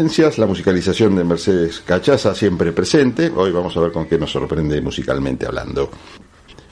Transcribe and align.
La 0.00 0.46
musicalización 0.46 1.14
de 1.14 1.24
Mercedes 1.24 1.82
Cachaza 1.84 2.34
siempre 2.34 2.72
presente. 2.72 3.30
Hoy 3.36 3.52
vamos 3.52 3.76
a 3.76 3.80
ver 3.80 3.92
con 3.92 4.06
qué 4.06 4.18
nos 4.18 4.32
sorprende 4.32 4.80
musicalmente 4.80 5.44
hablando. 5.44 5.90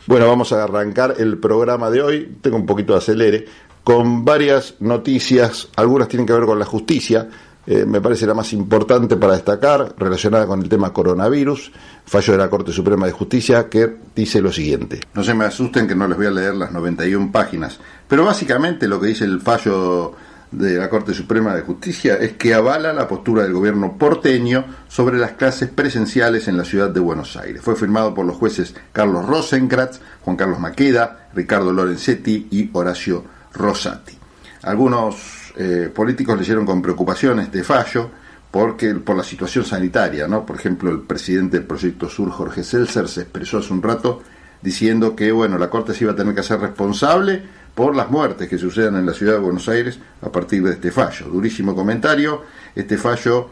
Bueno, 0.06 0.26
vamos 0.26 0.50
a 0.54 0.64
arrancar 0.64 1.14
el 1.18 1.36
programa 1.36 1.90
de 1.90 2.00
hoy. 2.00 2.38
Tengo 2.40 2.56
un 2.56 2.64
poquito 2.64 2.94
de 2.94 3.00
acelere 3.00 3.44
con 3.84 4.24
varias 4.24 4.76
noticias. 4.80 5.68
Algunas 5.76 6.08
tienen 6.08 6.26
que 6.26 6.32
ver 6.32 6.46
con 6.46 6.58
la 6.58 6.64
justicia. 6.64 7.28
Eh, 7.66 7.84
me 7.84 8.00
parece 8.00 8.26
la 8.26 8.32
más 8.32 8.50
importante 8.54 9.18
para 9.18 9.34
destacar, 9.34 9.94
relacionada 9.98 10.46
con 10.46 10.62
el 10.62 10.68
tema 10.70 10.90
coronavirus, 10.90 11.70
fallo 12.06 12.32
de 12.32 12.38
la 12.38 12.48
Corte 12.48 12.72
Suprema 12.72 13.04
de 13.04 13.12
Justicia 13.12 13.68
que 13.68 13.94
dice 14.16 14.40
lo 14.40 14.50
siguiente. 14.50 15.00
No 15.12 15.22
se 15.22 15.34
me 15.34 15.44
asusten 15.44 15.86
que 15.86 15.94
no 15.94 16.08
les 16.08 16.16
voy 16.16 16.28
a 16.28 16.30
leer 16.30 16.54
las 16.54 16.72
91 16.72 17.30
páginas, 17.30 17.78
pero 18.08 18.24
básicamente 18.24 18.88
lo 18.88 18.98
que 18.98 19.08
dice 19.08 19.26
el 19.26 19.42
fallo 19.42 20.14
de 20.50 20.78
la 20.78 20.88
Corte 20.88 21.12
Suprema 21.14 21.54
de 21.54 21.62
Justicia 21.62 22.16
es 22.16 22.32
que 22.32 22.54
avala 22.54 22.92
la 22.92 23.06
postura 23.06 23.42
del 23.42 23.52
gobierno 23.52 23.98
porteño 23.98 24.64
sobre 24.88 25.18
las 25.18 25.32
clases 25.32 25.68
presenciales 25.68 26.48
en 26.48 26.56
la 26.56 26.64
ciudad 26.64 26.90
de 26.90 27.00
Buenos 27.00 27.36
Aires. 27.36 27.62
Fue 27.62 27.76
firmado 27.76 28.14
por 28.14 28.24
los 28.24 28.36
jueces 28.36 28.74
Carlos 28.92 29.26
Rosenkratz, 29.26 30.00
Juan 30.22 30.36
Carlos 30.36 30.58
Maqueda, 30.58 31.28
Ricardo 31.34 31.72
Lorenzetti 31.72 32.48
y 32.50 32.70
Horacio 32.72 33.24
Rosati. 33.54 34.14
Algunos 34.62 35.52
eh, 35.56 35.90
políticos 35.94 36.38
leyeron 36.38 36.64
con 36.64 36.82
preocupación 36.82 37.40
este 37.40 37.62
fallo 37.62 38.10
porque 38.50 38.94
por 38.94 39.16
la 39.16 39.24
situación 39.24 39.64
sanitaria, 39.64 40.26
¿no? 40.26 40.46
Por 40.46 40.56
ejemplo, 40.56 40.90
el 40.90 41.00
presidente 41.00 41.58
del 41.58 41.66
Proyecto 41.66 42.08
Sur, 42.08 42.30
Jorge 42.30 42.64
Seltzer, 42.64 43.06
se 43.06 43.22
expresó 43.22 43.58
hace 43.58 43.72
un 43.72 43.82
rato 43.82 44.22
diciendo 44.62 45.14
que 45.14 45.30
bueno, 45.30 45.58
la 45.58 45.68
Corte 45.70 45.94
se 45.94 46.04
iba 46.04 46.12
a 46.12 46.16
tener 46.16 46.34
que 46.34 46.40
hacer 46.40 46.58
responsable 46.58 47.42
por 47.78 47.94
las 47.94 48.10
muertes 48.10 48.48
que 48.48 48.58
sucedan 48.58 48.96
en 48.96 49.06
la 49.06 49.14
ciudad 49.14 49.34
de 49.34 49.38
Buenos 49.38 49.68
Aires 49.68 50.00
a 50.20 50.32
partir 50.32 50.64
de 50.64 50.72
este 50.72 50.90
fallo. 50.90 51.26
Durísimo 51.26 51.76
comentario. 51.76 52.42
Este 52.74 52.98
fallo 52.98 53.50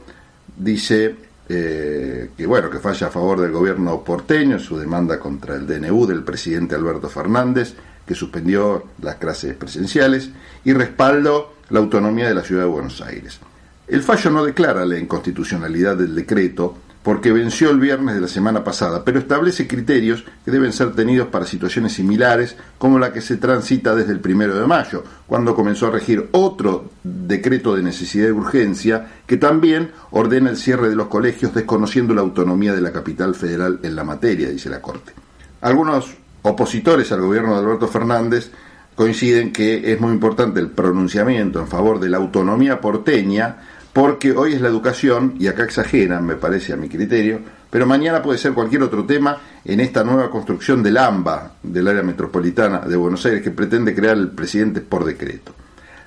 dice 0.56 1.14
eh, 1.48 2.30
que 2.36 2.44
bueno 2.44 2.68
que 2.68 2.80
falla 2.80 3.06
a 3.06 3.10
favor 3.10 3.40
del 3.40 3.52
gobierno 3.52 4.02
porteño 4.02 4.56
en 4.56 4.60
su 4.60 4.76
demanda 4.76 5.20
contra 5.20 5.54
el 5.54 5.64
DNU 5.64 6.08
del 6.08 6.24
presidente 6.24 6.74
Alberto 6.74 7.08
Fernández 7.08 7.74
que 8.04 8.16
suspendió 8.16 8.86
las 9.00 9.14
clases 9.14 9.54
presenciales 9.54 10.30
y 10.64 10.72
respaldo 10.72 11.52
la 11.70 11.78
autonomía 11.78 12.26
de 12.26 12.34
la 12.34 12.42
ciudad 12.42 12.62
de 12.62 12.68
Buenos 12.68 13.00
Aires. 13.02 13.38
El 13.86 14.02
fallo 14.02 14.32
no 14.32 14.44
declara 14.44 14.84
la 14.84 14.98
inconstitucionalidad 14.98 15.96
del 15.98 16.16
decreto 16.16 16.76
porque 17.06 17.30
venció 17.30 17.70
el 17.70 17.78
viernes 17.78 18.16
de 18.16 18.20
la 18.20 18.26
semana 18.26 18.64
pasada, 18.64 19.04
pero 19.04 19.20
establece 19.20 19.68
criterios 19.68 20.24
que 20.44 20.50
deben 20.50 20.72
ser 20.72 20.92
tenidos 20.92 21.28
para 21.28 21.46
situaciones 21.46 21.92
similares 21.92 22.56
como 22.78 22.98
la 22.98 23.12
que 23.12 23.20
se 23.20 23.36
transita 23.36 23.94
desde 23.94 24.10
el 24.10 24.18
primero 24.18 24.58
de 24.58 24.66
mayo, 24.66 25.04
cuando 25.28 25.54
comenzó 25.54 25.86
a 25.86 25.92
regir 25.92 26.28
otro 26.32 26.90
decreto 27.04 27.76
de 27.76 27.84
necesidad 27.84 28.26
y 28.26 28.32
urgencia 28.32 29.06
que 29.24 29.36
también 29.36 29.92
ordena 30.10 30.50
el 30.50 30.56
cierre 30.56 30.88
de 30.88 30.96
los 30.96 31.06
colegios 31.06 31.54
desconociendo 31.54 32.12
la 32.12 32.22
autonomía 32.22 32.74
de 32.74 32.80
la 32.80 32.90
capital 32.90 33.36
federal 33.36 33.78
en 33.84 33.94
la 33.94 34.02
materia, 34.02 34.48
dice 34.48 34.68
la 34.68 34.82
Corte. 34.82 35.12
Algunos 35.60 36.12
opositores 36.42 37.12
al 37.12 37.20
gobierno 37.20 37.52
de 37.52 37.60
Alberto 37.60 37.86
Fernández 37.86 38.50
coinciden 38.96 39.52
que 39.52 39.92
es 39.92 40.00
muy 40.00 40.10
importante 40.10 40.58
el 40.58 40.70
pronunciamiento 40.70 41.60
en 41.60 41.68
favor 41.68 42.00
de 42.00 42.08
la 42.08 42.16
autonomía 42.16 42.80
porteña 42.80 43.58
porque 43.96 44.32
hoy 44.32 44.52
es 44.52 44.60
la 44.60 44.68
educación, 44.68 45.36
y 45.38 45.46
acá 45.46 45.64
exageran, 45.64 46.26
me 46.26 46.34
parece 46.34 46.74
a 46.74 46.76
mi 46.76 46.86
criterio, 46.86 47.40
pero 47.70 47.86
mañana 47.86 48.20
puede 48.20 48.36
ser 48.36 48.52
cualquier 48.52 48.82
otro 48.82 49.06
tema 49.06 49.38
en 49.64 49.80
esta 49.80 50.04
nueva 50.04 50.30
construcción 50.30 50.82
del 50.82 50.98
AMBA, 50.98 51.52
del 51.62 51.88
área 51.88 52.02
metropolitana 52.02 52.80
de 52.80 52.94
Buenos 52.94 53.24
Aires, 53.24 53.40
que 53.40 53.52
pretende 53.52 53.94
crear 53.94 54.18
el 54.18 54.32
presidente 54.32 54.82
por 54.82 55.06
decreto. 55.06 55.54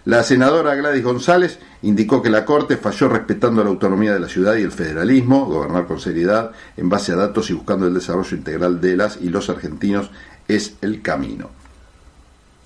La 0.05 0.21
senadora 0.21 0.75
Gladys 0.75 1.03
González 1.03 1.57
indicó 1.81 2.21
que 2.21 2.29
la 2.29 2.45
Corte 2.45 2.77
falló 2.77 3.09
respetando 3.09 3.63
la 3.63 3.71
autonomía 3.71 4.13
de 4.13 4.19
la 4.19 4.29
ciudad 4.29 4.55
y 4.57 4.61
el 4.61 4.71
federalismo, 4.71 5.47
gobernar 5.47 5.87
con 5.87 5.99
seriedad, 5.99 6.51
en 6.77 6.89
base 6.89 7.13
a 7.13 7.15
datos 7.15 7.49
y 7.49 7.53
buscando 7.53 7.87
el 7.87 7.95
desarrollo 7.95 8.37
integral 8.37 8.79
de 8.79 8.97
las 8.97 9.17
y 9.19 9.29
los 9.29 9.49
argentinos 9.49 10.11
es 10.47 10.75
el 10.81 11.01
camino. 11.01 11.49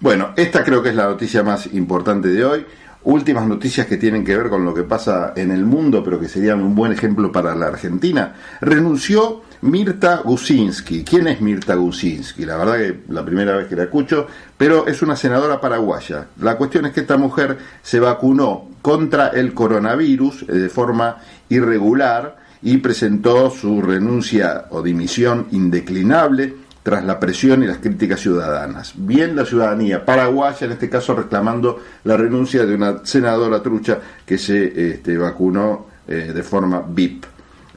Bueno, 0.02 0.34
esta 0.36 0.66
creo 0.66 0.84
que 0.84 0.90
es 0.90 0.96
la 0.96 1.08
noticia 1.08 1.44
más 1.44 1.74
importante 1.74 2.28
de 2.28 2.44
hoy 2.44 2.66
últimas 3.06 3.48
noticias 3.48 3.88
que 3.88 3.98
tienen 3.98 4.24
que 4.24 4.38
ver 4.38 4.50
con 4.50 4.66
lo 4.66 4.74
que 4.74 4.84
pasa 4.84 5.34
en 5.36 5.52
el 5.52 5.66
mundo, 5.66 6.04
pero 6.04 6.20
que 6.20 6.28
serían 6.28 6.62
un 6.62 6.76
buen 6.76 6.92
ejemplo 6.92 7.32
para 7.32 7.56
la 7.56 7.68
Argentina. 7.68 8.36
Renunció 8.62 9.42
Mirta 9.62 10.22
Gusinski. 10.24 11.04
¿Quién 11.04 11.28
es 11.28 11.42
Mirta 11.42 11.76
Gusinski? 11.76 12.46
La 12.46 12.58
verdad 12.58 12.78
que 12.78 13.00
la 13.10 13.24
primera 13.24 13.56
vez 13.58 13.68
que 13.68 13.76
la 13.76 13.84
escucho, 13.84 14.28
pero 14.58 14.88
es 14.88 15.02
una 15.02 15.16
senadora 15.16 15.60
paraguaya. 15.60 16.28
La 16.40 16.58
cuestión 16.58 16.86
es 16.86 16.94
que 16.94 17.02
esta 17.02 17.18
mujer 17.18 17.58
se 17.82 18.00
vacunó 18.00 18.68
contra 18.82 19.30
el 19.30 19.54
coronavirus 19.54 20.44
eh, 20.44 20.54
de 20.54 20.70
forma 20.70 21.18
irregular 21.50 22.38
y 22.62 22.78
presentó 22.78 23.50
su 23.50 23.82
renuncia 23.82 24.66
o 24.70 24.82
dimisión 24.82 25.48
indeclinable 25.52 26.63
tras 26.84 27.04
la 27.06 27.20
presión 27.20 27.64
y 27.64 27.68
las 27.68 27.78
críticas 27.78 28.20
ciudadanas. 28.20 28.94
Bien 28.96 29.36
la 29.36 29.46
ciudadanía 29.46 30.06
paraguaya, 30.06 30.66
en 30.66 30.74
este 30.74 30.90
caso 30.90 31.16
reclamando 31.16 31.80
la 32.04 32.18
renuncia 32.18 32.66
de 32.66 32.76
una 32.76 33.06
senadora 33.06 33.64
trucha 33.64 34.00
que 34.26 34.38
se 34.38 34.92
este, 34.92 35.18
vacunó 35.18 35.88
eh, 36.08 36.32
de 36.34 36.44
forma 36.44 36.84
VIP. 36.86 37.26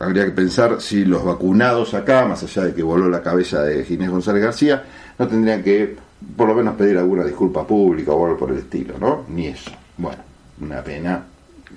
Habría 0.00 0.25
que 0.27 0.33
pensar 0.33 0.81
si 0.81 1.05
los 1.05 1.25
vacunados 1.25 1.94
acá, 1.94 2.27
más 2.27 2.43
allá 2.43 2.65
de 2.65 2.75
que 2.75 2.83
voló 2.83 3.09
la 3.09 3.22
cabeza 3.22 3.62
de 3.62 3.84
Ginés 3.84 4.11
González 4.11 4.43
García, 4.43 4.84
no 5.19 5.27
tendrían 5.27 5.62
que 5.62 5.97
por 6.37 6.49
lo 6.49 6.55
menos 6.55 6.75
pedir 6.75 6.99
alguna 6.99 7.25
disculpa 7.25 7.67
pública 7.67 8.12
o 8.12 8.27
algo 8.27 8.37
por 8.37 8.50
el 8.50 8.59
estilo, 8.59 8.99
¿no? 8.99 9.25
Ni 9.28 9.47
eso. 9.47 9.71
Bueno, 9.97 10.23
una 10.61 10.83
pena 10.83 11.25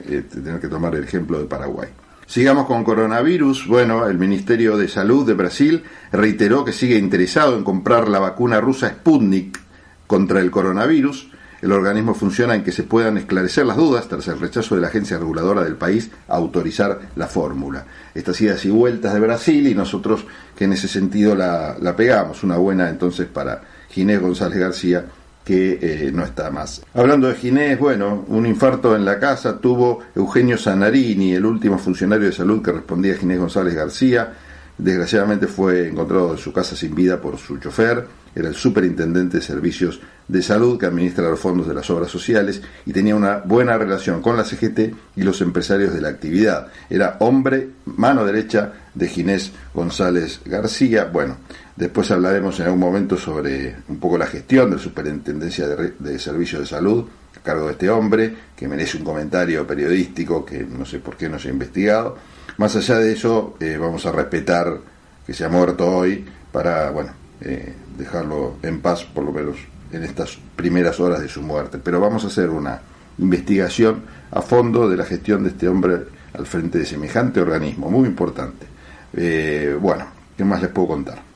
eh, 0.06 0.24
tener 0.30 0.60
que 0.60 0.68
tomar 0.68 0.96
el 0.96 1.04
ejemplo 1.04 1.40
de 1.40 1.46
Paraguay. 1.46 1.90
Sigamos 2.30 2.68
con 2.68 2.84
coronavirus. 2.84 3.66
Bueno, 3.66 4.06
el 4.06 4.20
Ministerio 4.20 4.78
de 4.78 4.88
Salud 4.88 5.26
de 5.26 5.34
Brasil 5.34 5.84
reiteró 6.12 6.64
que 6.64 6.74
sigue 6.74 6.96
interesado 6.96 7.58
en 7.58 7.64
comprar 7.64 8.08
la 8.08 8.20
vacuna 8.20 8.62
rusa 8.62 8.88
Sputnik 8.90 9.60
contra 10.06 10.40
el 10.40 10.52
coronavirus. 10.52 11.32
El 11.64 11.72
organismo 11.72 12.14
funciona 12.14 12.54
en 12.54 12.64
que 12.64 12.72
se 12.72 12.84
puedan 12.84 13.18
esclarecer 13.18 13.66
las 13.66 13.78
dudas 13.78 14.08
tras 14.08 14.28
el 14.28 14.40
rechazo 14.40 14.76
de 14.76 14.82
la 14.82 14.90
agencia 14.90 15.18
reguladora 15.18 15.64
del 15.64 15.76
país 15.76 16.12
a 16.28 16.36
autorizar 16.36 17.00
la 17.16 17.26
fórmula. 17.26 17.88
Estas 18.14 18.40
idas 18.42 18.64
y 18.64 18.70
vueltas 18.70 19.16
de 19.16 19.22
Brasil 19.22 19.66
y 19.66 19.74
nosotros 19.74 20.24
que 20.56 20.66
en 20.66 20.74
ese 20.74 20.88
sentido 20.88 21.34
la, 21.34 21.78
la 21.82 21.96
pegamos. 21.96 22.44
Una 22.44 22.58
buena 22.58 22.90
entonces 22.90 23.26
para 23.26 23.64
Ginés 23.90 24.22
González 24.22 24.60
García 24.60 25.04
que 25.50 25.80
eh, 25.82 26.12
no 26.14 26.24
está 26.24 26.52
más. 26.52 26.84
Hablando 26.94 27.28
de 27.28 27.34
Ginés, 27.34 27.80
bueno, 27.80 28.24
un 28.28 28.46
infarto 28.46 28.96
en 28.96 29.04
la 29.04 29.18
casa 29.18 29.58
tuvo 29.58 29.98
Eugenio 30.16 30.60
Sanarini, 30.60 31.34
el 31.34 31.44
último 31.44 31.80
funcionario 31.80 32.28
de 32.28 32.34
salud 32.34 32.62
que 32.62 32.72
respondía 32.72 33.16
a 33.16 33.18
Ginés 33.18 33.40
González 33.40 33.74
García. 33.74 34.32
Desgraciadamente 34.78 35.48
fue 35.48 35.88
encontrado 35.88 36.34
en 36.34 36.38
su 36.38 36.54
casa 36.54 36.76
sin 36.76 36.94
vida 36.94 37.20
por 37.20 37.40
su 37.40 37.58
chofer, 37.58 38.06
era 38.36 38.48
el 38.48 38.54
superintendente 38.54 39.38
de 39.38 39.44
servicios 39.44 40.00
de 40.28 40.44
salud 40.44 40.78
que 40.78 40.86
administra 40.86 41.28
los 41.28 41.40
fondos 41.40 41.68
de 41.68 41.74
las 41.74 41.90
obras 41.90 42.12
sociales 42.12 42.62
y 42.86 42.94
tenía 42.94 43.16
una 43.16 43.38
buena 43.40 43.76
relación 43.76 44.22
con 44.22 44.38
la 44.38 44.44
CGT 44.44 44.80
y 45.16 45.24
los 45.24 45.42
empresarios 45.42 45.96
de 45.96 46.02
la 46.02 46.10
actividad. 46.10 46.68
Era 46.92 47.18
hombre, 47.22 47.70
mano 47.86 48.24
derecha 48.24 48.72
de 48.94 49.08
Ginés 49.08 49.52
González 49.74 50.42
García. 50.46 51.06
Bueno, 51.06 51.38
después 51.80 52.12
hablaremos 52.12 52.60
en 52.60 52.66
algún 52.66 52.82
momento 52.82 53.18
sobre 53.18 53.74
un 53.88 54.00
poco 54.00 54.18
la 54.18 54.28
gestión 54.28 54.70
de 54.70 54.76
la 54.76 54.82
Superintendencia 54.82 55.66
de, 55.66 56.20
Servicios 56.20 56.62
de 56.62 56.68
Salud 56.68 57.06
a 57.38 57.40
cargo 57.42 57.68
de 57.68 57.72
este 57.72 57.90
hombre, 57.90 58.36
que 58.54 58.68
merece 58.68 58.98
un 58.98 59.06
comentario 59.06 59.66
periodístico 59.66 60.44
que 60.44 60.66
no 60.66 60.86
sé 60.86 61.00
por 61.00 61.16
qué 61.16 61.30
no 61.30 61.40
se 61.40 61.48
ha 61.48 61.52
investigado. 61.52 62.18
Más 62.58 62.76
allá 62.76 62.98
de 62.98 63.14
eso, 63.14 63.56
eh, 63.62 63.78
vamos 63.80 64.06
a 64.06 64.12
respetar 64.12 64.78
que 65.26 65.34
se 65.34 65.46
ha 65.46 65.50
muerto 65.50 65.90
hoy 65.90 66.26
para, 66.52 66.92
bueno, 66.92 67.14
eh, 67.40 67.74
dejarlo 67.98 68.58
en 68.62 68.82
paz 68.82 69.06
por 69.06 69.24
lo 69.24 69.32
menos 69.32 69.56
en 69.94 70.04
estas 70.04 70.38
primeras 70.58 71.00
horas 71.00 71.22
de 71.22 71.30
su 71.30 71.42
muerte. 71.42 71.80
Pero 71.82 72.02
vamos 72.02 72.26
a 72.26 72.28
hacer 72.28 72.50
una 72.50 72.82
investigación 73.20 74.02
a 74.32 74.42
fondo 74.42 74.90
de 74.90 74.98
la 74.98 75.06
gestión 75.06 75.44
de 75.44 75.50
este 75.52 75.70
hombre 75.70 75.98
al 76.34 76.46
frente 76.46 76.80
de 76.80 76.86
semejante 76.86 77.40
organismo, 77.40 77.90
muy 77.90 78.06
importante. 78.06 78.68
Eh, 79.14 79.78
bueno, 79.80 80.06
¿qué 80.36 80.44
más 80.44 80.62
les 80.62 80.72
puedo 80.72 80.90
contar? 80.90 81.29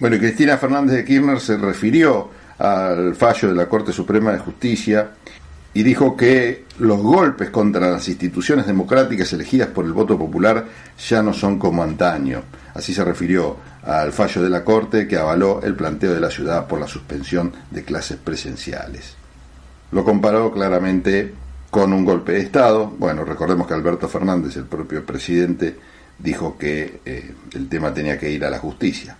Bueno, 0.00 0.14
y 0.14 0.20
Cristina 0.20 0.56
Fernández 0.58 0.94
de 0.94 1.04
Kirchner 1.04 1.40
se 1.40 1.56
refirió 1.56 2.30
al 2.58 3.16
fallo 3.16 3.48
de 3.48 3.54
la 3.56 3.68
Corte 3.68 3.92
Suprema 3.92 4.30
de 4.30 4.38
Justicia 4.38 5.10
y 5.74 5.82
dijo 5.82 6.16
que 6.16 6.66
los 6.78 7.02
golpes 7.02 7.50
contra 7.50 7.90
las 7.90 8.08
instituciones 8.08 8.66
democráticas 8.66 9.32
elegidas 9.32 9.68
por 9.68 9.84
el 9.84 9.92
voto 9.92 10.16
popular 10.16 10.66
ya 11.08 11.20
no 11.20 11.32
son 11.32 11.58
como 11.58 11.82
antaño. 11.82 12.42
Así 12.74 12.94
se 12.94 13.02
refirió 13.02 13.56
al 13.82 14.12
fallo 14.12 14.40
de 14.40 14.50
la 14.50 14.62
Corte 14.62 15.08
que 15.08 15.16
avaló 15.16 15.60
el 15.64 15.74
planteo 15.74 16.14
de 16.14 16.20
la 16.20 16.30
ciudad 16.30 16.68
por 16.68 16.78
la 16.78 16.86
suspensión 16.86 17.52
de 17.72 17.82
clases 17.82 18.18
presenciales. 18.18 19.16
Lo 19.90 20.04
comparó 20.04 20.52
claramente 20.52 21.34
con 21.70 21.92
un 21.92 22.04
golpe 22.04 22.32
de 22.32 22.40
Estado. 22.40 22.86
Bueno, 22.98 23.24
recordemos 23.24 23.66
que 23.66 23.74
Alberto 23.74 24.08
Fernández, 24.08 24.56
el 24.56 24.66
propio 24.66 25.04
presidente, 25.04 25.76
dijo 26.18 26.56
que 26.56 27.00
eh, 27.04 27.34
el 27.52 27.68
tema 27.68 27.92
tenía 27.92 28.16
que 28.16 28.30
ir 28.30 28.44
a 28.44 28.50
la 28.50 28.60
justicia. 28.60 29.16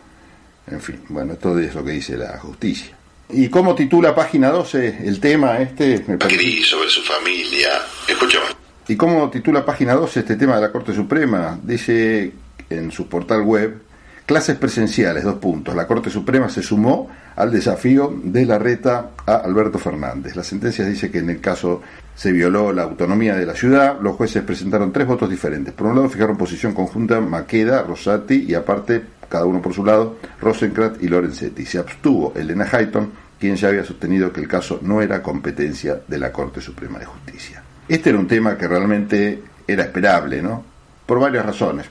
En 0.70 0.80
fin, 0.80 1.00
bueno, 1.08 1.34
esto 1.34 1.58
es 1.58 1.74
lo 1.74 1.84
que 1.84 1.92
dice 1.92 2.16
la 2.16 2.38
justicia. 2.38 2.96
¿Y 3.30 3.48
cómo 3.48 3.74
titula 3.74 4.14
página 4.14 4.50
12 4.50 5.00
el 5.04 5.20
tema 5.20 5.58
este? 5.58 6.04
Me 6.06 6.18
sobre 6.18 6.88
su 6.88 7.02
familia. 7.02 7.70
Escuchamos. 8.08 8.56
¿Y 8.88 8.96
cómo 8.96 9.28
titula 9.28 9.64
página 9.66 9.94
12 9.94 10.20
este 10.20 10.36
tema 10.36 10.56
de 10.56 10.62
la 10.62 10.72
Corte 10.72 10.94
Suprema? 10.94 11.58
Dice 11.62 12.32
en 12.70 12.90
su 12.90 13.06
portal 13.06 13.42
web, 13.42 13.82
clases 14.24 14.56
presenciales, 14.56 15.24
dos 15.24 15.36
puntos. 15.36 15.74
La 15.74 15.86
Corte 15.86 16.08
Suprema 16.08 16.48
se 16.48 16.62
sumó 16.62 17.08
al 17.36 17.52
desafío 17.52 18.14
de 18.24 18.46
la 18.46 18.58
reta 18.58 19.10
a 19.26 19.36
Alberto 19.36 19.78
Fernández. 19.78 20.34
La 20.36 20.42
sentencia 20.42 20.84
dice 20.84 21.10
que 21.10 21.18
en 21.18 21.30
el 21.30 21.40
caso 21.40 21.82
se 22.14 22.32
violó 22.32 22.72
la 22.72 22.82
autonomía 22.82 23.36
de 23.36 23.46
la 23.46 23.54
ciudad, 23.54 24.00
los 24.00 24.16
jueces 24.16 24.42
presentaron 24.42 24.92
tres 24.92 25.06
votos 25.06 25.30
diferentes. 25.30 25.72
Por 25.72 25.86
un 25.86 25.96
lado 25.96 26.08
fijaron 26.08 26.36
posición 26.36 26.74
conjunta 26.74 27.20
Maqueda, 27.20 27.82
Rosati 27.82 28.46
y 28.48 28.54
aparte, 28.54 29.02
cada 29.28 29.44
uno 29.44 29.60
por 29.60 29.74
su 29.74 29.84
lado, 29.84 30.16
Rosencrantz 30.40 31.02
y 31.02 31.08
Lorenzetti. 31.08 31.64
Se 31.64 31.78
abstuvo 31.78 32.32
Elena 32.34 32.66
Hayton, 32.70 33.10
quien 33.38 33.56
ya 33.56 33.68
había 33.68 33.84
sostenido 33.84 34.32
que 34.32 34.40
el 34.40 34.48
caso 34.48 34.80
no 34.82 35.00
era 35.00 35.22
competencia 35.22 36.00
de 36.06 36.18
la 36.18 36.32
Corte 36.32 36.60
Suprema 36.60 36.98
de 36.98 37.04
Justicia. 37.04 37.62
Este 37.88 38.10
era 38.10 38.18
un 38.18 38.26
tema 38.26 38.56
que 38.56 38.68
realmente 38.68 39.42
era 39.66 39.84
esperable, 39.84 40.42
¿no? 40.42 40.64
Por 41.06 41.20
varias 41.20 41.46
razones. 41.46 41.86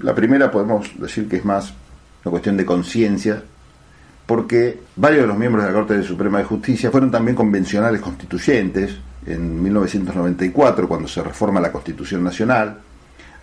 La 0.00 0.14
primera 0.14 0.50
podemos 0.50 0.98
decir 1.00 1.28
que 1.28 1.36
es 1.36 1.44
más 1.44 1.72
una 2.24 2.30
cuestión 2.30 2.56
de 2.56 2.64
conciencia, 2.64 3.42
porque 4.26 4.80
varios 4.96 5.22
de 5.22 5.26
los 5.26 5.36
miembros 5.36 5.64
de 5.64 5.72
la 5.72 5.76
Corte 5.76 6.02
Suprema 6.02 6.38
de 6.38 6.44
Justicia 6.44 6.90
fueron 6.90 7.10
también 7.10 7.36
convencionales 7.36 8.00
constituyentes 8.00 8.96
en 9.26 9.62
1994, 9.62 10.88
cuando 10.88 11.08
se 11.08 11.22
reforma 11.22 11.60
la 11.60 11.72
Constitución 11.72 12.22
Nacional, 12.22 12.78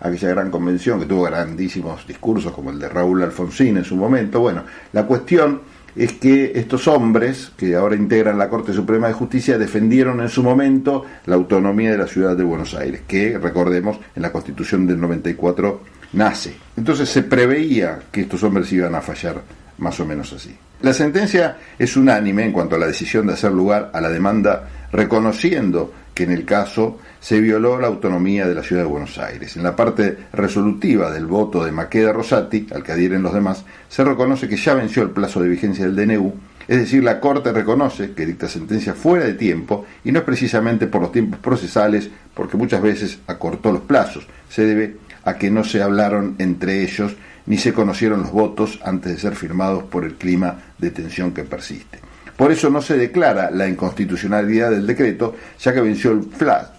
aquella 0.00 0.30
gran 0.30 0.50
convención 0.50 0.98
que 0.98 1.06
tuvo 1.06 1.22
grandísimos 1.24 2.06
discursos 2.06 2.52
como 2.52 2.70
el 2.70 2.78
de 2.78 2.88
Raúl 2.88 3.22
Alfonsín 3.22 3.76
en 3.76 3.84
su 3.84 3.96
momento. 3.96 4.40
Bueno, 4.40 4.64
la 4.92 5.06
cuestión 5.06 5.60
es 5.96 6.12
que 6.14 6.52
estos 6.54 6.86
hombres, 6.88 7.52
que 7.56 7.74
ahora 7.74 7.96
integran 7.96 8.38
la 8.38 8.48
Corte 8.48 8.72
Suprema 8.72 9.08
de 9.08 9.14
Justicia, 9.14 9.58
defendieron 9.58 10.20
en 10.20 10.28
su 10.28 10.42
momento 10.42 11.04
la 11.26 11.34
autonomía 11.34 11.92
de 11.92 11.98
la 11.98 12.06
ciudad 12.06 12.36
de 12.36 12.44
Buenos 12.44 12.74
Aires, 12.74 13.02
que, 13.06 13.38
recordemos, 13.38 13.98
en 14.14 14.22
la 14.22 14.32
Constitución 14.32 14.86
del 14.86 15.00
94 15.00 15.80
nace. 16.12 16.54
Entonces 16.76 17.08
se 17.08 17.22
preveía 17.22 18.00
que 18.10 18.22
estos 18.22 18.42
hombres 18.42 18.72
iban 18.72 18.94
a 18.94 19.00
fallar 19.00 19.42
más 19.78 19.98
o 20.00 20.06
menos 20.06 20.32
así. 20.32 20.56
La 20.82 20.92
sentencia 20.94 21.58
es 21.78 21.96
unánime 21.96 22.44
en 22.44 22.52
cuanto 22.52 22.76
a 22.76 22.78
la 22.78 22.86
decisión 22.86 23.26
de 23.26 23.34
hacer 23.34 23.52
lugar 23.52 23.90
a 23.92 24.00
la 24.00 24.08
demanda, 24.08 24.68
reconociendo 24.92 25.92
que 26.20 26.24
en 26.24 26.32
el 26.32 26.44
caso 26.44 26.98
se 27.18 27.40
violó 27.40 27.80
la 27.80 27.86
autonomía 27.86 28.46
de 28.46 28.54
la 28.54 28.62
ciudad 28.62 28.82
de 28.82 28.88
Buenos 28.88 29.16
Aires. 29.16 29.56
En 29.56 29.62
la 29.62 29.74
parte 29.74 30.18
resolutiva 30.34 31.10
del 31.10 31.24
voto 31.24 31.64
de 31.64 31.72
Maqueda 31.72 32.12
Rosati, 32.12 32.66
al 32.74 32.82
que 32.82 32.92
adhieren 32.92 33.22
los 33.22 33.32
demás, 33.32 33.64
se 33.88 34.04
reconoce 34.04 34.46
que 34.46 34.58
ya 34.58 34.74
venció 34.74 35.02
el 35.02 35.12
plazo 35.12 35.40
de 35.40 35.48
vigencia 35.48 35.86
del 35.86 35.96
DNU, 35.96 36.34
es 36.68 36.78
decir, 36.78 37.02
la 37.02 37.20
Corte 37.20 37.54
reconoce 37.54 38.12
que 38.12 38.26
dicta 38.26 38.50
sentencia 38.50 38.92
fuera 38.92 39.24
de 39.24 39.32
tiempo 39.32 39.86
y 40.04 40.12
no 40.12 40.18
es 40.18 40.24
precisamente 40.26 40.88
por 40.88 41.00
los 41.00 41.10
tiempos 41.10 41.40
procesales, 41.40 42.10
porque 42.34 42.58
muchas 42.58 42.82
veces 42.82 43.18
acortó 43.26 43.72
los 43.72 43.80
plazos. 43.80 44.26
Se 44.50 44.66
debe 44.66 44.98
a 45.24 45.38
que 45.38 45.50
no 45.50 45.64
se 45.64 45.80
hablaron 45.80 46.34
entre 46.36 46.82
ellos 46.82 47.16
ni 47.46 47.56
se 47.56 47.72
conocieron 47.72 48.20
los 48.20 48.32
votos 48.32 48.78
antes 48.84 49.12
de 49.12 49.18
ser 49.18 49.36
firmados 49.36 49.84
por 49.84 50.04
el 50.04 50.16
clima 50.16 50.58
de 50.76 50.90
tensión 50.90 51.32
que 51.32 51.44
persiste. 51.44 52.09
Por 52.40 52.50
eso 52.52 52.70
no 52.70 52.80
se 52.80 52.96
declara 52.96 53.50
la 53.50 53.68
inconstitucionalidad 53.68 54.70
del 54.70 54.86
decreto, 54.86 55.36
ya 55.58 55.74
que 55.74 55.82
venció 55.82 56.12
el 56.12 56.20
plazo, 56.20 56.72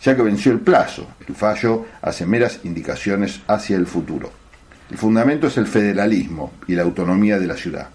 ya 0.00 0.14
que 0.14 0.22
venció 0.22 0.52
el 0.52 0.60
plazo. 0.60 1.08
El 1.26 1.34
fallo 1.34 1.86
hace 2.00 2.24
meras 2.24 2.60
indicaciones 2.62 3.40
hacia 3.48 3.76
el 3.76 3.88
futuro. 3.88 4.30
El 4.88 4.96
fundamento 4.96 5.48
es 5.48 5.56
el 5.56 5.66
federalismo 5.66 6.52
y 6.68 6.76
la 6.76 6.84
autonomía 6.84 7.36
de 7.40 7.48
la 7.48 7.56
ciudad. 7.56 7.88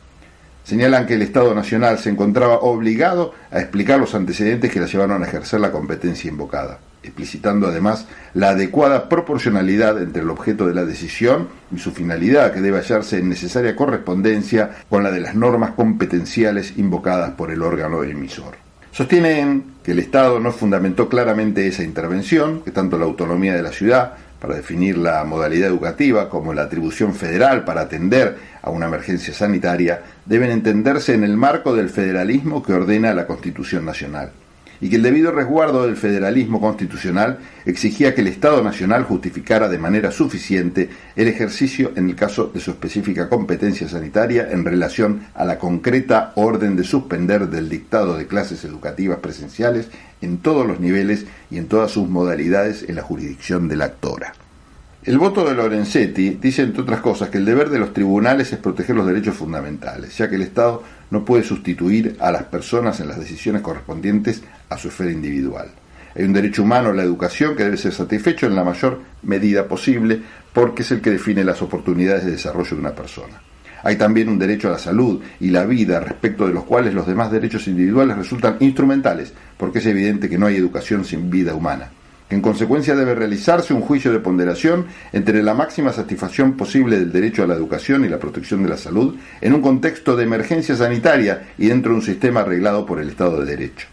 Señalan 0.64 1.06
que 1.06 1.16
el 1.16 1.22
Estado 1.22 1.54
Nacional 1.54 2.00
se 2.00 2.10
encontraba 2.10 2.60
obligado 2.60 3.34
a 3.52 3.60
explicar 3.60 4.00
los 4.00 4.16
antecedentes 4.16 4.72
que 4.72 4.80
la 4.80 4.88
llevaron 4.88 5.22
a 5.22 5.28
ejercer 5.28 5.60
la 5.60 5.72
competencia 5.72 6.30
invocada 6.30 6.80
explicitando 7.04 7.68
además 7.68 8.08
la 8.34 8.50
adecuada 8.50 9.10
proporcionalidad 9.10 10.02
entre 10.02 10.24
el 10.24 10.30
objeto 10.30 10.66
de 10.66 10.74
la 10.74 10.86
decisión 10.86 11.50
y 11.72 11.78
su 11.78 11.92
finalidad, 11.92 12.54
que 12.54 12.62
debe 12.62 12.80
hallarse 12.80 13.20
en 13.20 13.30
necesaria 13.30 13.76
correspondencia 13.76 14.72
con 14.90 15.04
la 15.04 15.12
de 15.12 15.20
las 15.20 15.36
normas 15.36 15.72
competenciales 15.72 16.74
invocadas 16.78 17.32
por 17.32 17.52
el 17.52 17.62
órgano 17.62 18.04
emisor. 18.04 18.56
Sostienen 18.92 19.74
que 19.84 19.92
el 19.92 20.00
Estado 20.00 20.40
no 20.40 20.52
fundamentó 20.52 21.10
claramente 21.10 21.68
esa 21.68 21.84
intervención, 21.84 22.62
que 22.62 22.72
tanto 22.72 22.98
la 22.98 23.06
autonomía 23.06 23.56
de 23.56 23.64
la 23.64 23.72
ciudad 23.72 24.14
para 24.44 24.56
definir 24.56 24.98
la 24.98 25.24
modalidad 25.24 25.70
educativa 25.70 26.28
como 26.28 26.54
la 26.54 26.64
atribución 26.64 27.16
federal 27.16 27.64
para 27.64 27.80
atender 27.80 28.36
a 28.62 28.72
una 28.72 28.88
emergencia 28.88 29.34
sanitaria 29.34 30.02
deben 30.26 30.52
entenderse 30.52 31.14
en 31.14 31.24
el 31.24 31.38
marco 31.38 31.74
del 31.74 31.90
federalismo 31.90 32.62
que 32.62 32.74
ordena 32.74 33.14
la 33.14 33.26
Constitución 33.26 33.86
Nacional 33.86 34.34
y 34.82 34.90
que 34.90 34.98
el 34.98 35.04
debido 35.04 35.32
resguardo 35.32 35.86
del 35.86 35.96
federalismo 35.96 36.60
constitucional 36.60 37.40
exigía 37.66 38.14
que 38.14 38.22
el 38.22 38.28
Estado 38.28 38.64
Nacional 38.64 39.04
justificara 39.04 39.70
de 39.70 39.78
manera 39.78 40.12
suficiente 40.12 40.90
el 41.16 41.28
ejercicio 41.28 41.92
en 41.96 42.10
el 42.10 42.16
caso 42.16 42.52
de 42.54 42.60
su 42.60 42.72
específica 42.72 43.30
competencia 43.30 43.88
sanitaria 43.88 44.50
en 44.52 44.66
relación 44.66 45.22
a 45.36 45.46
la 45.46 45.58
concreta 45.58 46.34
orden 46.36 46.76
de 46.76 46.84
suspender 46.84 47.48
del 47.50 47.70
dictado 47.70 48.18
de 48.18 48.28
clases 48.28 48.64
educativas 48.66 49.20
presenciales 49.20 49.88
en 50.22 50.38
todos 50.38 50.66
los 50.66 50.80
niveles 50.80 51.26
y 51.52 51.58
en 51.58 51.68
todas 51.68 51.92
sus 51.92 52.10
modalidades 52.10 52.86
en 52.88 52.96
la 52.96 53.02
jurisdicción 53.04 53.68
de 53.68 53.78
la 53.78 53.86
actora. 53.86 54.34
El 55.06 55.18
voto 55.18 55.44
de 55.44 55.54
Lorenzetti 55.54 56.38
dice, 56.42 56.62
entre 56.62 56.82
otras 56.82 57.02
cosas, 57.02 57.30
que 57.30 57.38
el 57.38 57.44
deber 57.44 57.70
de 57.70 57.78
los 57.78 57.92
tribunales 57.92 58.54
es 58.54 58.60
proteger 58.60 58.96
los 58.96 59.06
derechos 59.06 59.36
fundamentales, 59.36 60.18
ya 60.18 60.30
que 60.30 60.36
el 60.36 60.44
Estado 60.44 60.82
no 61.12 61.26
puede 61.26 61.44
sustituir 61.44 62.16
a 62.22 62.32
las 62.32 62.44
personas 62.44 63.02
en 63.02 63.10
las 63.10 63.20
decisiones 63.20 63.62
correspondientes 63.62 64.44
a 64.74 64.78
su 64.78 64.90
esfera 64.90 65.12
individual. 65.12 65.70
Hay 66.16 66.24
un 66.26 66.34
derecho 66.34 66.64
humano 66.64 66.90
a 66.90 66.94
la 66.94 67.04
educación 67.04 67.56
que 67.56 67.64
debe 67.64 67.78
ser 67.78 67.94
satisfecho 67.94 68.46
en 68.46 68.56
la 68.56 68.64
mayor 68.64 69.00
medida 69.24 69.68
posible 69.68 70.22
porque 70.54 70.84
es 70.84 70.92
el 70.92 71.02
que 71.02 71.12
define 71.12 71.44
las 71.44 71.62
oportunidades 71.62 72.26
de 72.26 72.32
desarrollo 72.32 72.76
de 72.76 72.82
una 72.82 72.94
persona. 72.94 73.42
Hay 73.84 73.98
también 73.98 74.30
un 74.30 74.40
derecho 74.40 74.70
a 74.70 74.72
la 74.72 74.78
salud 74.78 75.22
y 75.40 75.50
la 75.50 75.66
vida 75.66 76.00
respecto 76.00 76.48
de 76.48 76.54
los 76.54 76.64
cuales 76.64 76.94
los 76.94 77.08
demás 77.08 77.32
derechos 77.32 77.68
individuales 77.68 78.16
resultan 78.16 78.58
instrumentales 78.60 79.34
porque 79.58 79.80
es 79.80 79.86
evidente 79.88 80.30
que 80.30 80.38
no 80.38 80.46
hay 80.46 80.56
educación 80.56 81.04
sin 81.04 81.30
vida 81.30 81.54
humana. 81.54 81.90
En 82.30 82.42
consecuencia 82.42 82.96
debe 82.96 83.14
realizarse 83.14 83.74
un 83.74 83.82
juicio 83.82 84.12
de 84.12 84.20
ponderación 84.20 84.86
entre 85.12 85.44
la 85.44 85.54
máxima 85.54 85.92
satisfacción 85.92 86.54
posible 86.54 86.98
del 86.98 87.12
derecho 87.12 87.44
a 87.44 87.48
la 87.48 87.54
educación 87.54 88.06
y 88.06 88.10
la 88.10 88.20
protección 88.20 88.64
de 88.64 88.70
la 88.70 88.78
salud 88.78 89.18
en 89.42 89.54
un 89.54 89.62
contexto 89.62 90.16
de 90.16 90.24
emergencia 90.24 90.76
sanitaria 90.76 91.50
y 91.58 91.68
dentro 91.68 91.92
de 91.92 91.98
un 91.98 92.02
sistema 92.02 92.40
arreglado 92.40 92.86
por 92.86 93.00
el 93.00 93.10
Estado 93.10 93.42
de 93.42 93.56
Derecho. 93.56 93.93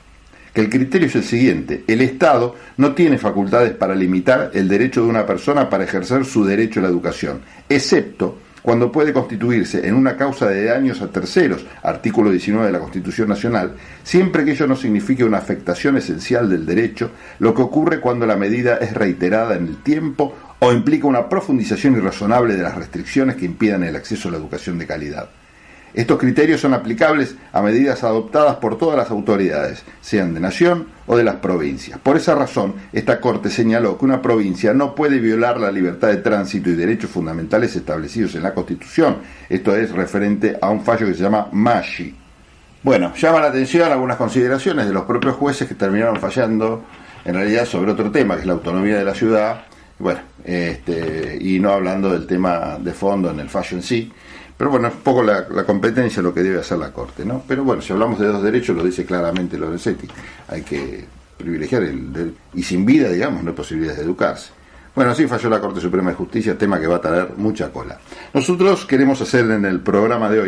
Que 0.52 0.60
el 0.62 0.68
criterio 0.68 1.06
es 1.06 1.14
el 1.14 1.24
siguiente, 1.24 1.84
el 1.86 2.00
Estado 2.00 2.56
no 2.76 2.94
tiene 2.94 3.18
facultades 3.18 3.72
para 3.72 3.94
limitar 3.94 4.50
el 4.54 4.68
derecho 4.68 5.02
de 5.02 5.08
una 5.08 5.26
persona 5.26 5.70
para 5.70 5.84
ejercer 5.84 6.24
su 6.24 6.44
derecho 6.44 6.80
a 6.80 6.84
la 6.84 6.88
educación, 6.88 7.40
excepto 7.68 8.38
cuando 8.62 8.92
puede 8.92 9.12
constituirse 9.12 9.86
en 9.86 9.94
una 9.94 10.16
causa 10.16 10.46
de 10.48 10.64
daños 10.64 11.00
a 11.00 11.10
terceros, 11.10 11.64
artículo 11.82 12.30
19 12.30 12.66
de 12.66 12.72
la 12.72 12.78
Constitución 12.78 13.28
Nacional, 13.28 13.74
siempre 14.02 14.44
que 14.44 14.52
ello 14.52 14.66
no 14.66 14.76
signifique 14.76 15.24
una 15.24 15.38
afectación 15.38 15.96
esencial 15.96 16.48
del 16.48 16.66
derecho, 16.66 17.10
lo 17.38 17.54
que 17.54 17.62
ocurre 17.62 18.00
cuando 18.00 18.26
la 18.26 18.36
medida 18.36 18.76
es 18.76 18.92
reiterada 18.92 19.56
en 19.56 19.66
el 19.66 19.82
tiempo 19.82 20.34
o 20.58 20.72
implica 20.72 21.06
una 21.06 21.28
profundización 21.28 21.96
irrazonable 21.96 22.54
de 22.54 22.62
las 22.62 22.74
restricciones 22.74 23.36
que 23.36 23.46
impidan 23.46 23.82
el 23.82 23.96
acceso 23.96 24.28
a 24.28 24.32
la 24.32 24.38
educación 24.38 24.78
de 24.78 24.86
calidad. 24.86 25.30
Estos 25.92 26.18
criterios 26.18 26.60
son 26.60 26.74
aplicables 26.74 27.34
a 27.52 27.62
medidas 27.62 28.04
adoptadas 28.04 28.56
por 28.56 28.78
todas 28.78 28.96
las 28.96 29.10
autoridades, 29.10 29.82
sean 30.00 30.34
de 30.34 30.40
nación 30.40 30.86
o 31.06 31.16
de 31.16 31.24
las 31.24 31.36
provincias. 31.36 31.98
Por 31.98 32.16
esa 32.16 32.34
razón, 32.34 32.74
esta 32.92 33.20
Corte 33.20 33.50
señaló 33.50 33.98
que 33.98 34.04
una 34.04 34.22
provincia 34.22 34.72
no 34.72 34.94
puede 34.94 35.18
violar 35.18 35.58
la 35.58 35.72
libertad 35.72 36.08
de 36.08 36.18
tránsito 36.18 36.70
y 36.70 36.74
derechos 36.74 37.10
fundamentales 37.10 37.74
establecidos 37.74 38.36
en 38.36 38.44
la 38.44 38.54
Constitución. 38.54 39.16
Esto 39.48 39.74
es 39.74 39.90
referente 39.90 40.56
a 40.60 40.70
un 40.70 40.82
fallo 40.84 41.06
que 41.06 41.14
se 41.14 41.22
llama 41.22 41.48
MASHI. 41.50 42.14
Bueno, 42.82 43.12
llama 43.14 43.40
la 43.40 43.48
atención 43.48 43.90
algunas 43.90 44.16
consideraciones 44.16 44.86
de 44.86 44.92
los 44.92 45.04
propios 45.04 45.34
jueces 45.34 45.68
que 45.68 45.74
terminaron 45.74 46.16
fallando 46.16 46.84
en 47.24 47.34
realidad 47.34 47.66
sobre 47.66 47.90
otro 47.90 48.10
tema, 48.10 48.36
que 48.36 48.42
es 48.42 48.46
la 48.46 48.54
autonomía 48.54 48.96
de 48.96 49.04
la 49.04 49.14
ciudad, 49.14 49.64
bueno, 50.00 50.20
este, 50.42 51.38
y 51.40 51.60
no 51.60 51.70
hablando 51.70 52.10
del 52.10 52.26
tema 52.26 52.78
de 52.80 52.92
fondo 52.92 53.30
en 53.30 53.38
el 53.40 53.48
fallo 53.48 53.76
en 53.76 53.82
sí. 53.82 54.10
Pero 54.56 54.70
bueno, 54.70 54.88
es 54.88 54.94
un 54.94 55.00
poco 55.00 55.22
la, 55.22 55.46
competencia 55.64 56.22
lo 56.22 56.34
que 56.34 56.42
debe 56.42 56.60
hacer 56.60 56.78
la 56.78 56.92
Corte, 56.92 57.24
¿no? 57.24 57.42
Pero 57.46 57.64
bueno, 57.64 57.80
si 57.80 57.92
hablamos 57.92 58.18
de 58.18 58.26
dos 58.26 58.42
derechos, 58.42 58.76
lo 58.76 58.82
dice 58.82 59.04
claramente 59.04 59.56
Lorenzetti, 59.56 60.08
hay 60.48 60.62
que 60.62 61.04
privilegiar 61.36 61.82
el, 61.82 62.34
y 62.54 62.62
sin 62.62 62.84
vida, 62.84 63.08
digamos, 63.08 63.42
no 63.42 63.50
hay 63.50 63.56
posibilidades 63.56 63.98
de 63.98 64.04
educarse. 64.04 64.50
Bueno, 64.94 65.12
así 65.12 65.26
falló 65.26 65.48
la 65.48 65.60
Corte 65.60 65.80
Suprema 65.80 66.10
de 66.10 66.16
Justicia, 66.16 66.58
tema 66.58 66.80
que 66.80 66.86
va 66.86 66.96
a 66.96 67.00
traer 67.00 67.28
mucha 67.36 67.70
cola. 67.70 67.98
Nosotros 68.34 68.86
queremos 68.86 69.20
hacer 69.20 69.50
en 69.50 69.64
el 69.64 69.80
programa 69.80 70.28
de 70.28 70.34
hoy 70.34 70.38